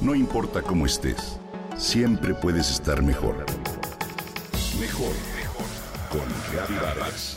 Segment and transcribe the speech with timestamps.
[0.00, 1.38] No importa cómo estés,
[1.76, 3.44] siempre puedes estar mejor.
[4.80, 5.66] Mejor, mejor.
[6.10, 7.36] Con Reavivadas.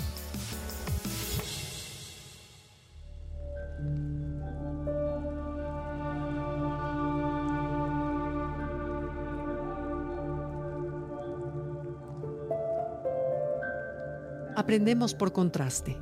[14.55, 15.97] Aprendemos por contraste.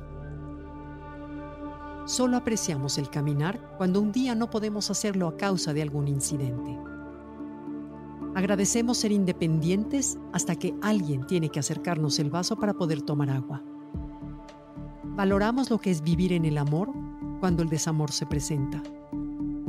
[2.04, 6.76] Solo apreciamos el caminar cuando un día no podemos hacerlo a causa de algún incidente.
[8.34, 13.62] Agradecemos ser independientes hasta que alguien tiene que acercarnos el vaso para poder tomar agua.
[15.04, 16.90] Valoramos lo que es vivir en el amor
[17.38, 18.82] cuando el desamor se presenta.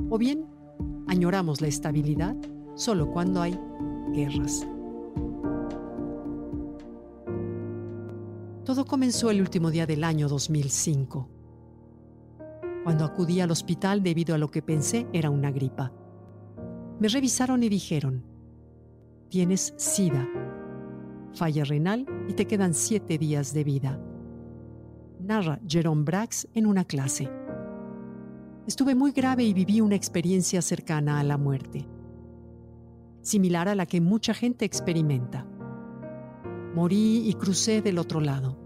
[0.09, 0.47] O bien,
[1.07, 2.35] añoramos la estabilidad
[2.73, 3.59] solo cuando hay
[4.11, 4.65] guerras.
[8.63, 11.42] Todo comenzó el último día del año 2005
[12.83, 15.93] cuando acudí al hospital debido a lo que pensé era una gripa.
[16.99, 18.25] Me revisaron y dijeron,
[19.29, 20.27] tienes SIDA,
[21.33, 23.99] falla renal y te quedan siete días de vida.
[25.19, 27.29] Narra Jerome Brax en una clase.
[28.67, 31.87] Estuve muy grave y viví una experiencia cercana a la muerte,
[33.21, 35.45] similar a la que mucha gente experimenta.
[36.75, 38.62] Morí y crucé del otro lado.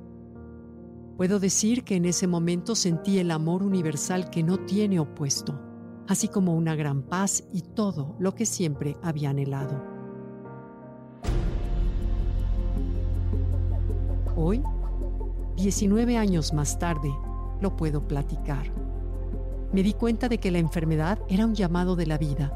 [1.17, 5.59] Puedo decir que en ese momento sentí el amor universal que no tiene opuesto,
[6.07, 9.83] así como una gran paz y todo lo que siempre había anhelado.
[14.35, 14.61] Hoy,
[15.55, 17.11] 19 años más tarde,
[17.61, 18.71] lo puedo platicar.
[19.73, 22.53] Me di cuenta de que la enfermedad era un llamado de la vida,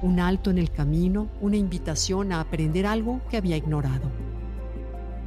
[0.00, 4.29] un alto en el camino, una invitación a aprender algo que había ignorado.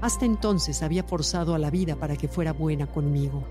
[0.03, 3.45] Hasta entonces había forzado a la vida para que fuera buena conmigo.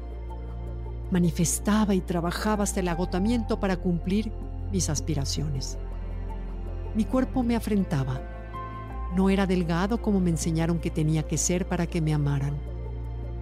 [1.11, 4.31] Manifestaba y trabajaba hasta el agotamiento para cumplir
[4.71, 5.79] mis aspiraciones.
[6.95, 8.21] Mi cuerpo me afrentaba.
[9.17, 12.59] No era delgado como me enseñaron que tenía que ser para que me amaran.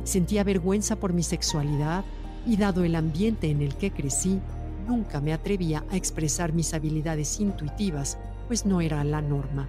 [0.05, 2.05] Sentía vergüenza por mi sexualidad
[2.47, 4.41] y dado el ambiente en el que crecí,
[4.87, 9.69] nunca me atrevía a expresar mis habilidades intuitivas, pues no era la norma.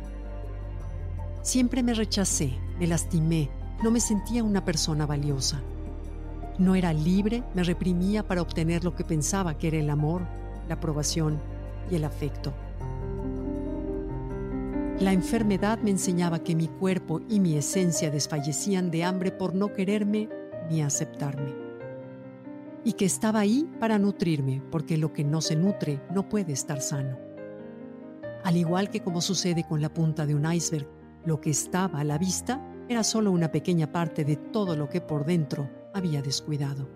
[1.42, 3.48] Siempre me rechacé, me lastimé,
[3.84, 5.62] no me sentía una persona valiosa.
[6.58, 10.24] No era libre, me reprimía para obtener lo que pensaba que era el amor,
[10.68, 11.40] la aprobación
[11.92, 12.52] y el afecto.
[15.00, 19.72] La enfermedad me enseñaba que mi cuerpo y mi esencia desfallecían de hambre por no
[19.74, 20.28] quererme
[20.68, 21.54] ni aceptarme.
[22.84, 26.82] Y que estaba ahí para nutrirme, porque lo que no se nutre no puede estar
[26.82, 27.16] sano.
[28.44, 30.88] Al igual que como sucede con la punta de un iceberg,
[31.26, 32.60] lo que estaba a la vista
[32.90, 36.90] era solo una pequeña parte de todo lo que por dentro había descuidado.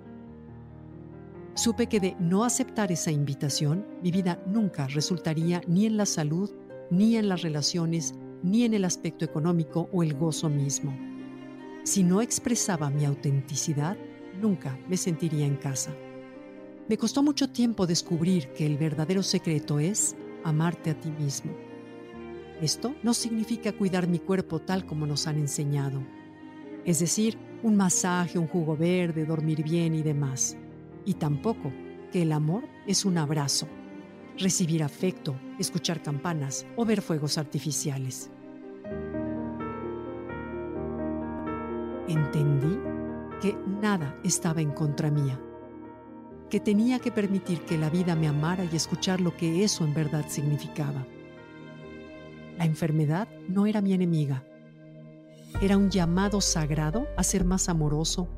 [1.53, 6.51] Supe que de no aceptar esa invitación, mi vida nunca resultaría ni en la salud,
[6.91, 8.13] ni en las relaciones,
[8.43, 10.95] ni en el aspecto económico o el gozo mismo.
[11.83, 13.97] Si no expresaba mi autenticidad,
[14.41, 15.95] nunca me sentiría en casa.
[16.89, 21.51] Me costó mucho tiempo descubrir que el verdadero secreto es amarte a ti mismo
[22.61, 26.01] esto no significa cuidar mi cuerpo tal como nos han enseñado,
[26.85, 30.55] es decir, un masaje, un jugo verde, dormir bien y demás.
[31.03, 31.73] Y tampoco
[32.11, 33.67] que el amor es un abrazo,
[34.37, 38.29] recibir afecto, escuchar campanas o ver fuegos artificiales.
[42.07, 42.77] Entendí
[43.41, 45.39] que nada estaba en contra mía,
[46.51, 49.95] que tenía que permitir que la vida me amara y escuchar lo que eso en
[49.95, 51.05] verdad significaba.
[52.57, 54.43] La enfermedad no era mi enemiga.
[55.61, 58.29] Era un llamado sagrado a ser más amoroso,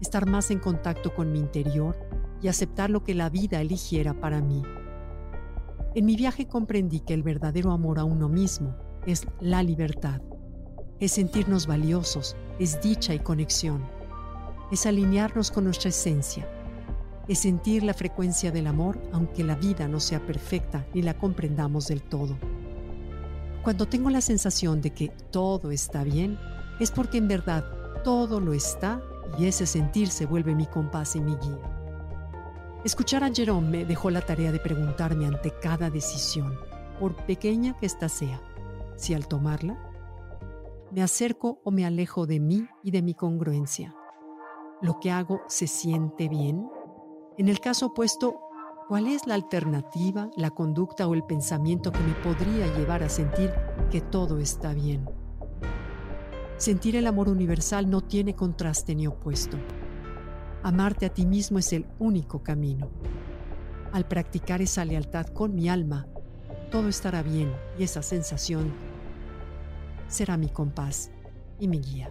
[0.00, 1.96] estar más en contacto con mi interior
[2.40, 4.62] y aceptar lo que la vida eligiera para mí.
[5.94, 8.76] En mi viaje comprendí que el verdadero amor a uno mismo
[9.06, 10.20] es la libertad,
[11.00, 13.84] es sentirnos valiosos, es dicha y conexión,
[14.70, 16.46] es alinearnos con nuestra esencia,
[17.26, 21.88] es sentir la frecuencia del amor aunque la vida no sea perfecta ni la comprendamos
[21.88, 22.36] del todo.
[23.68, 26.38] Cuando tengo la sensación de que todo está bien,
[26.80, 27.66] es porque en verdad
[28.02, 29.02] todo lo está
[29.38, 32.80] y ese sentir se vuelve mi compás y mi guía.
[32.82, 36.58] Escuchar a Jerome me dejó la tarea de preguntarme ante cada decisión,
[36.98, 38.40] por pequeña que ésta sea,
[38.96, 39.76] si al tomarla
[40.90, 43.94] me acerco o me alejo de mí y de mi congruencia.
[44.80, 46.70] ¿Lo que hago se siente bien?
[47.36, 48.40] En el caso opuesto,
[48.88, 53.52] ¿Cuál es la alternativa, la conducta o el pensamiento que me podría llevar a sentir
[53.90, 55.04] que todo está bien?
[56.56, 59.58] Sentir el amor universal no tiene contraste ni opuesto.
[60.62, 62.88] Amarte a ti mismo es el único camino.
[63.92, 66.06] Al practicar esa lealtad con mi alma,
[66.70, 68.72] todo estará bien y esa sensación
[70.08, 71.10] será mi compás
[71.60, 72.10] y mi guía.